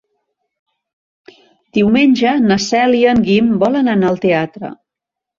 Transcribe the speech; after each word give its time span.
Diumenge 1.77 2.31
na 2.45 2.57
Cel 2.67 2.97
i 2.99 3.01
en 3.11 3.21
Guim 3.27 3.51
volen 3.65 3.91
anar 3.93 4.09
al 4.13 4.19
teatre. 4.25 4.73